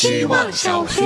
[0.00, 1.02] 希望小学。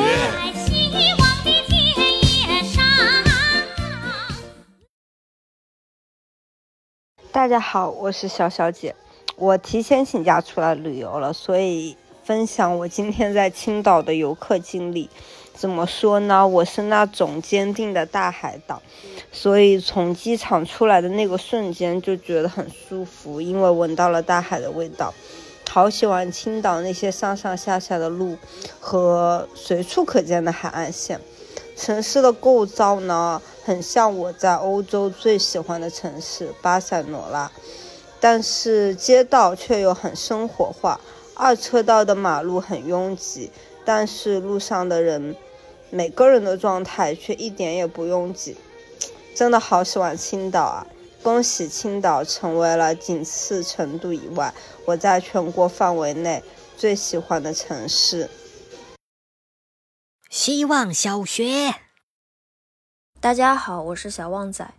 [7.32, 8.94] 大家好，我是小小姐。
[9.36, 15.08] 我提前请假出来旅游了，所以分享我今天在青岛的游客经历。
[15.54, 16.46] 怎么说呢？
[16.46, 18.82] 我是那种坚定的大海岛，
[19.32, 25.14] 所以从机场出来的那个瞬间就觉得很舒服，因为闻到了大海的味道。
[25.74, 28.36] 好喜欢青岛那些上上下下的路
[28.78, 31.18] 和随处可见的海岸线。
[31.74, 37.50] 城市的构造呢，很像我在欧洲最喜欢的城市巴塞罗那，
[38.20, 41.00] 但是街道却又很生活化。
[41.34, 43.50] 二车道的马路很拥挤，
[43.82, 45.34] 但是路上的人，
[45.88, 48.58] 每个人的状态却一点也不拥挤。
[49.34, 50.86] 真的好喜欢青岛啊！
[51.22, 54.52] 恭喜青岛成为了仅次成都以外，
[54.84, 56.42] 我在全国范围内
[56.76, 58.28] 最喜欢的城市。
[60.28, 61.76] 希望小学。
[63.20, 64.74] 大家好，我是小旺仔。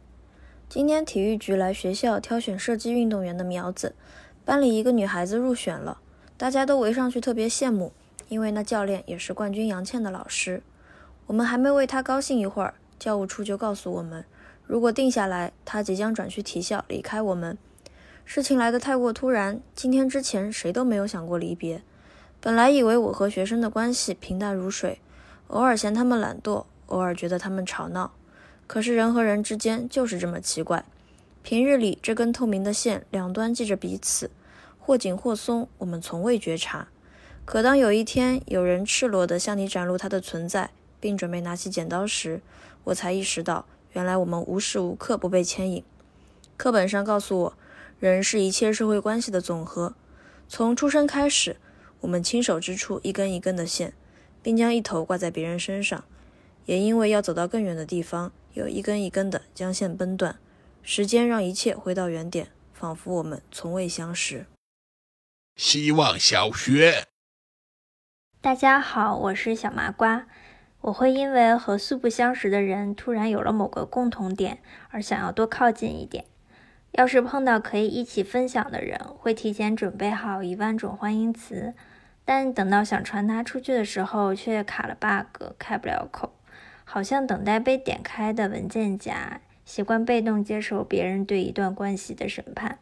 [0.68, 3.96] 今天体育局来学校挑选射击运动员的苗子，
[4.44, 6.02] 班里一个女孩子入选了，
[6.36, 7.94] 大家都围上去特别羡慕，
[8.28, 10.62] 因为那教练也是冠军杨倩的老师。
[11.28, 14.26] 我们还没为她高兴一会儿，教务处就告诉我们，
[14.66, 17.58] 如果定下来，他即将转去体校离开我们。
[18.26, 21.82] 事情来得太过突然，今天之前谁都没有想过离别。
[22.40, 25.00] 本来以为我和学生的关系平淡如水。
[25.48, 28.14] 偶尔嫌他们懒惰，偶尔觉得他们吵闹，
[28.66, 30.84] 可是人和人之间就是这么奇怪。
[31.44, 34.32] 平日里这根透明的线两端系着彼此，
[34.80, 36.88] 或紧或松，我们从未觉察。
[37.46, 42.42] 可当有一天有人赤裸地向你展露它的存在，并准备拿起剪刀时，
[42.86, 45.84] 我才意识到，原来我们无时无刻不被牵引。
[46.58, 47.58] 课本上告诉我，
[48.00, 49.96] 人是一切社会关系的总和。
[50.48, 51.58] 从出生开始，
[52.02, 53.94] 我们亲手织出一根一根的线。
[54.44, 56.04] 并将一头挂在别人身上，
[56.66, 60.38] 也因为要走到更远的地方，有一根一根的将线崩断。
[60.84, 64.46] 时间让一切回到原点，仿佛我们从未相识。
[65.56, 67.08] 希望小学。
[68.42, 70.28] 大家好，我是小麻瓜。
[70.84, 74.58] 我会因为和素不相识的人突然有了某个共同点，
[74.90, 76.26] 而想要多靠近一点。
[76.92, 81.74] 要是碰到可以一起分享的人，会提前准备好一万种欢迎词。
[82.26, 86.34] 但等到想传达出去的时候，却卡了 bug，开不了口，
[86.84, 92.80] 好像等待被点开的文件夹，习惯被动接受别人对一段关系的审判。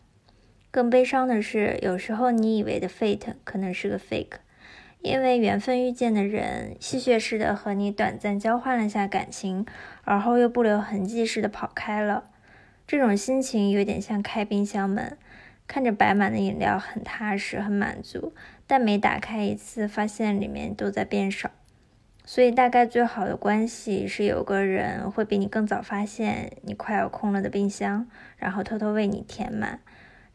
[0.72, 4.40] 更悲伤的是，有时候你以为的 fate 可能是个 fake，
[5.02, 9.66] 因为缘分遇见的人，戏谑似的和你短暂交换了下感情，
[10.04, 12.26] 而后又不留痕迹似的跑开了。
[12.88, 15.18] 这种心情有点像开冰箱门。
[15.68, 18.34] 看着摆满的饮料，很踏实，很满足，
[18.68, 21.50] 但每打开一次，发现里面都在变少。
[22.26, 28.06] 所以，大概最好的关系是有个人会比你更早发现你快要空了的冰箱，
[28.38, 29.80] 然后偷偷为你填满，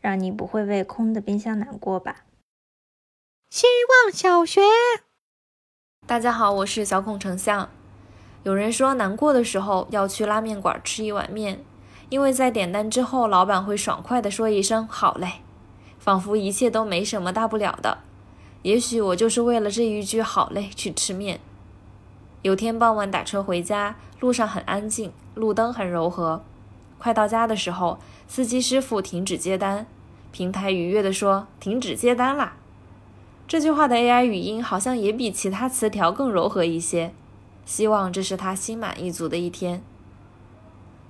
[0.01, 2.26] 让你不会为空的冰箱难过吧。
[3.49, 3.67] 希
[4.05, 4.61] 望小学。
[6.05, 7.69] 大家好，我是小孔丞相。
[8.43, 11.65] 有人说，难过的时候要去拉面馆吃一碗面。
[12.09, 15.43] 因为在点单之后，老板会爽快地说一声“好嘞”，
[15.99, 17.99] 仿佛一切都没什么大不了的。
[18.63, 21.41] 也许我就是为了这一句“好嘞”去吃面。
[22.43, 26.45] 有天傍晚打车回家，路上很安静，路灯很柔和。
[26.99, 29.87] 快到家的时候，司机师傅停止接单，
[30.33, 32.57] 平台愉悦地说：“停止接单啦。”
[33.49, 37.13] 这句话的 AI 语音好像也比其他词条更柔和一些。
[37.65, 39.83] 希望这是他心满意足的一天。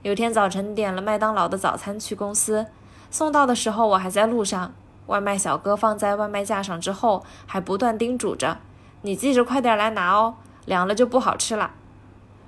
[0.02, 2.66] 有天早晨点了麦当劳的早餐去公司，
[3.10, 4.74] 送到的时候我还在路上。
[5.06, 8.58] 外卖小哥放在外卖架上之后，还不断叮嘱着
[9.02, 11.72] ：“你记着快点来拿哦，凉了就不好吃了。”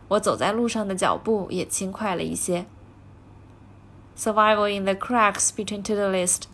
[0.08, 2.66] 我走在路上的脚步也轻快了一些。
[4.16, 6.44] Survival in the cracks between to-do list，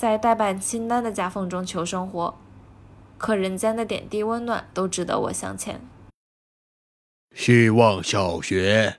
[0.00, 2.34] 在代办清单的夹缝中求生活，
[3.18, 5.78] 可人间的点滴温暖都值得我向前。
[7.34, 8.96] 希望小学。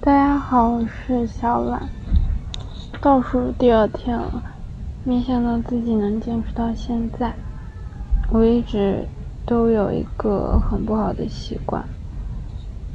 [0.00, 1.86] 大家好，我是小懒。
[3.02, 4.42] 倒数第二天了，
[5.04, 7.34] 没想到自己能坚持到现在。
[8.32, 9.06] 我一直
[9.44, 11.86] 都有一个很不好的习惯，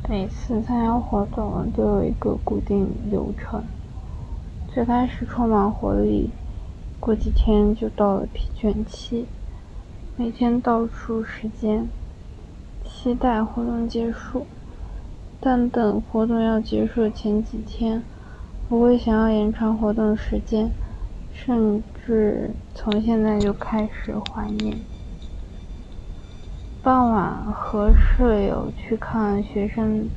[0.09, 3.63] 每次参加活动都有一个固定流程。
[4.71, 6.29] 最开始充满活力，
[6.99, 9.25] 过几天就到了疲倦期。
[10.15, 11.87] 每天倒数时间，
[12.85, 14.45] 期待活动结束。
[15.39, 18.03] 但等活动要结束前几天，
[18.69, 20.69] 我会想要延长活动时间，
[21.33, 24.77] 甚至从现在就开始怀念。
[26.83, 30.07] 傍晚和舍友去看学生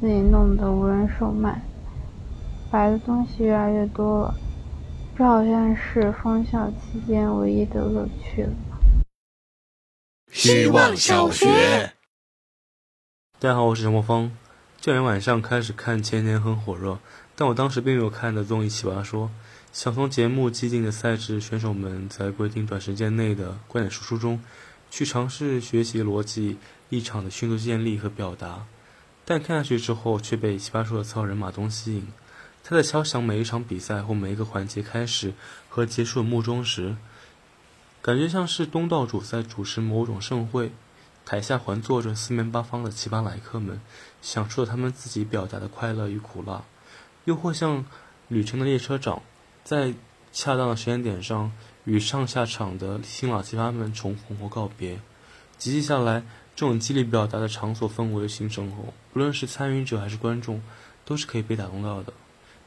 [0.00, 1.60] 自己弄的无人售卖，
[2.70, 4.34] 摆的东西越来越多了，
[5.18, 8.52] 这好像是封校期间唯一的乐趣了。
[10.30, 11.92] 希望小学。
[13.40, 14.30] 大家好，我是陈国峰。
[14.80, 17.00] 这两天晚上开始看《前年》很火热，
[17.34, 19.26] 但我当时并没有看的综艺《奇葩说》。
[19.72, 24.40] 想从节目激进的赛制、选手们在规定短时间内的观点输出中，
[24.92, 26.58] 去尝试学习逻辑、
[26.88, 28.64] 立场的迅速建立和表达。
[29.24, 32.06] 但看下去之后，却被《奇葩说》的操人马东吸引。
[32.62, 35.32] 他在敲响每一场比赛或每一个环节开始
[35.68, 36.96] 和结束的幕钟时，
[38.00, 40.72] 感觉像是东道主在主持某种盛会，
[41.24, 43.80] 台下环坐着四面八方的奇葩来客们，
[44.22, 46.64] 享受着他们自己表达的快乐与苦辣；
[47.24, 47.84] 又或像
[48.28, 49.22] 旅程的列车长，
[49.64, 49.94] 在
[50.32, 51.52] 恰当的时间点上
[51.84, 55.00] 与上下场的新老奇葩们重逢或告别。
[55.58, 56.22] 集结下来，
[56.54, 60.62] 这种激励表达的场所氛围形成后，不论是参与者还是观众，
[61.04, 62.12] 都是可以被打动到的。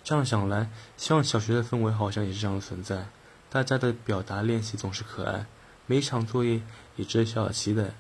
[0.04, 3.06] 这样想来，希望小学的氛围好像也是这样的存在。
[3.50, 5.46] 大家的表达练习总是可爱，
[5.86, 6.62] 每一场作业
[6.98, 7.94] 也值得小小期待。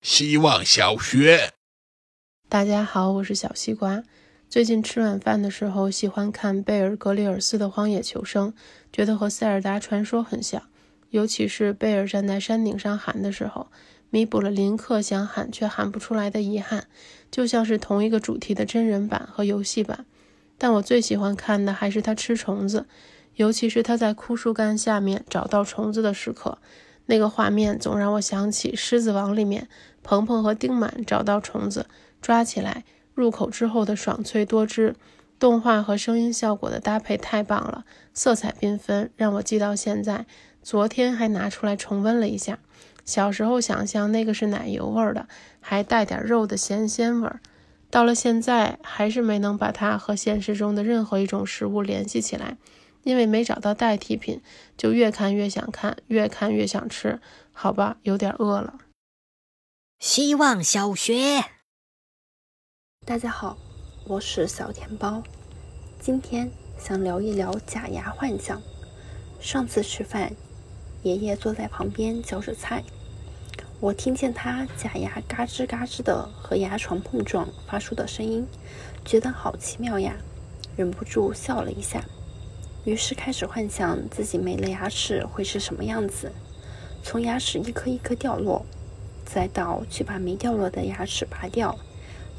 [0.00, 1.52] 希望小学。
[2.48, 4.02] 大家好，我是小西瓜。
[4.48, 8.52] 最近吃晚饭的时候，喜欢看贝尔格里尔斯的《荒野求生》，
[8.90, 10.62] 觉得和《塞尔达传说》很像。
[11.10, 13.70] 尤其是贝尔站在山顶上喊的时候，
[14.08, 16.86] 弥补了林克想喊却喊不出来的遗憾，
[17.30, 20.06] 就像是同一个主题的真人版和游戏版。
[20.58, 22.86] 但我最喜欢看的还是它吃虫子。
[23.34, 26.56] 尤其是它在枯树干下面找到虫子的时刻，
[27.04, 29.68] 那个画面总让我想起《狮子王》里面
[30.02, 31.86] 鹏鹏和丁满找到虫子
[32.22, 34.94] 抓起来入口之后的爽脆多汁。
[35.38, 40.24] 动画和声音效果的搭配太棒了，色彩缤纷，让我记到现在。
[40.62, 42.58] 昨天还拿出来重温了一下。
[43.04, 45.28] 小时候想象那个是奶油味的，
[45.60, 47.40] 还带点肉的咸鲜味儿，
[47.90, 52.56] 到了现在还是没能把它和现实中的任何一种食物联系起来。
[53.02, 54.42] 因为没找到代替品，
[54.76, 57.20] 就越看越想看，越看越想吃。
[57.52, 58.80] 好吧，有点饿了。
[60.00, 61.44] 希望小学，
[63.06, 63.56] 大家好，
[64.08, 65.22] 我是小甜包。
[66.00, 68.60] 今天想聊一聊假牙幻想。
[69.40, 70.32] 上次吃饭，
[71.04, 72.82] 爷爷坐在旁边嚼着菜，
[73.78, 78.46] 我听见他假牙嘎吱嘎吱的和牙床碰撞发出的声音，
[79.04, 80.16] 觉得好奇妙呀，
[80.76, 82.02] 忍不住笑了一下。
[82.86, 86.32] 于是开始幻想自己没了牙齿会是什么样子，
[87.02, 88.64] 从牙齿一颗一颗掉落，
[89.26, 91.78] 再到去把没掉落的牙齿拔掉，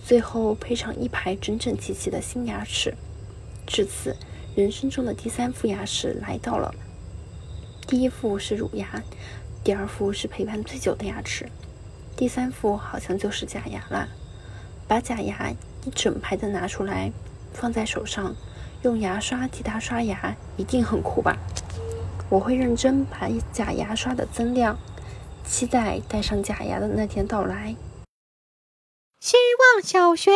[0.03, 2.95] 最后配上一排整整齐齐的新牙齿。
[3.67, 4.15] 至此，
[4.55, 6.73] 人生中的第三副牙齿来到了。
[7.85, 9.01] 第一副是乳牙，
[9.67, 11.51] 第二副是陪伴最久的牙齿，
[12.15, 14.07] 第三副好像就是假牙了。
[14.87, 15.51] 把假牙
[15.83, 17.11] 一整排的拿出来，
[17.51, 18.33] 放在手上。
[18.83, 21.35] 用牙刷替它刷牙，一定很酷吧？
[22.29, 24.79] 我会认真把假牙刷的增量，
[25.45, 27.75] 期待戴上假牙的那天到来。
[29.19, 29.35] 希
[29.75, 30.31] 望小学，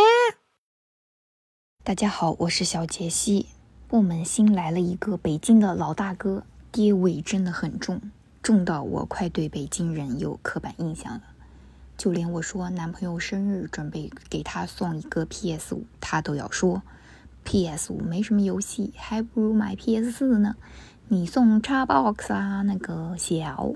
[1.85, 3.45] 大家好，我是小杰西。
[3.87, 8.01] 部门新来了一个北京的老大哥，爹味真的很重，
[8.41, 11.21] 重到我快对北京人有刻板印象了。
[11.97, 16.81] 就连我说男朋友生日准备给他送一个 PS 五，他都要说。
[17.43, 17.91] P.S.
[17.91, 20.11] 五没什么游戏，还不如买 P.S.
[20.11, 20.55] 四呢。
[21.07, 23.73] 你送 Xbox 啊，那个小，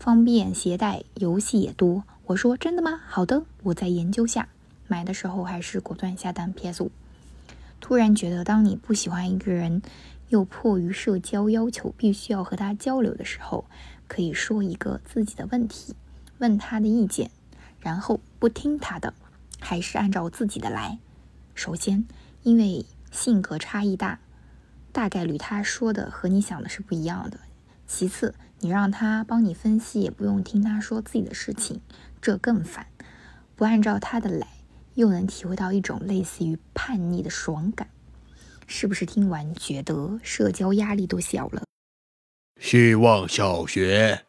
[0.00, 2.02] 方便携带，游戏也多。
[2.26, 3.00] 我说真的吗？
[3.06, 4.48] 好的，我再研究下。
[4.88, 6.82] 买的时候还是果断下单 P.S.
[6.82, 6.90] 五。
[7.80, 9.80] 突然觉得，当你不喜欢一个人，
[10.30, 13.66] 又迫于社交要求必须要和他交流的时候，
[14.08, 15.94] 可以说一个自己的问题，
[16.38, 17.30] 问他的意见，
[17.78, 19.14] 然后不听他的，
[19.60, 20.98] 还是按照自己的来。
[21.54, 22.06] 首先。
[22.42, 24.18] 因为性格差异大，
[24.92, 27.38] 大概率他说的和你想的是不一样的。
[27.86, 31.82] 其次，你让他帮你分析，也不用听他说自己的事情，
[32.22, 32.86] 这更烦。
[33.56, 34.46] 不按照他的来，
[34.94, 37.88] 又能体会到一种类似于叛逆的爽感。
[38.72, 41.64] 是不是听完觉得社交压力都小了？
[42.60, 44.26] 希望小学。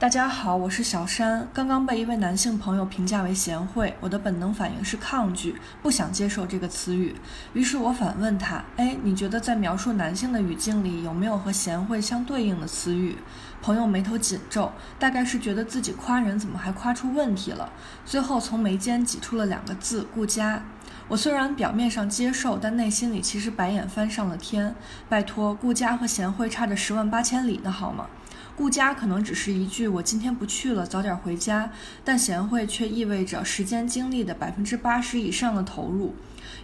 [0.00, 1.48] 大家好，我是小山。
[1.54, 7.14] 刚刚被一位男性朋友评价为贤惠，我的本能反应是抗拒，不想接受这个词语。
[7.52, 13.16] 于是我反问他：“哎，你觉得在描述男性的语境里，有没有和贤惠相对应的词语？”
[13.62, 17.72] 朋友眉头紧皱，大概是觉得自己夸人怎么还夸出问题了。
[18.04, 20.60] 最后从眉间挤出了两个字：“顾家。”
[21.08, 24.74] 我虽然表面上接受，但内心里其实白眼翻上了天。
[25.08, 28.06] 拜托，顾家和贤惠差着十万八千里呢，好吗？
[28.54, 31.70] 顾家可能只是一句“我今天不去了，早点回家”，
[32.04, 36.14] 但贤惠却意味着时间精力的百分之八十以上的投入。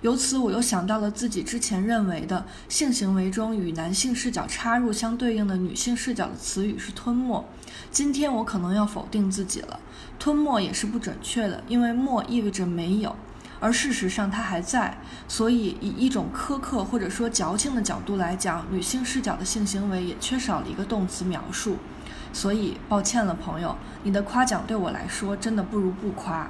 [0.02, 7.45] 由此，我又想到了自己之前认为的性行为中与男性视角插入相对应的女性视角的词语是吞没。
[7.90, 9.80] 今天我可能要否定自己了，
[10.18, 13.16] 吞没也是不准确的，因为没意味着没有，
[13.61, 14.99] 而事实上它还在。
[15.27, 21.77] 所以，以一种苛刻或者说矫情的角度来讲，女性视角的性行为也缺少了一个动词描述。
[22.33, 26.49] 所以，抱歉了，朋友，你的夸奖对我来说真的不如不夸。